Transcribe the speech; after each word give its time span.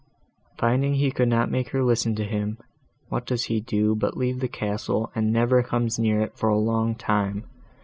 Finding 0.57 0.95
he 0.95 1.11
could 1.11 1.27
not 1.27 1.51
make 1.51 1.69
her 1.69 1.83
listen 1.83 2.15
to 2.15 2.23
him—what 2.23 3.23
does 3.23 3.43
he 3.43 3.59
do, 3.61 3.93
but 3.93 4.17
leave 4.17 4.39
the 4.39 4.47
castle, 4.47 5.11
and 5.13 5.31
never 5.31 5.61
comes 5.61 5.99
near 5.99 6.21
it 6.21 6.35
for 6.35 6.49
a 6.49 6.57
long 6.57 6.95
time! 6.95 7.43